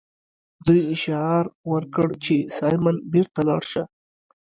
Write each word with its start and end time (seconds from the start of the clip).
دوی 0.67 0.83
شعار 1.03 1.45
ورکړ 1.71 2.07
چې 2.23 2.35
سایمن 2.57 2.97
بیرته 3.11 3.41
لاړ 3.49 3.61
شه. 3.71 3.83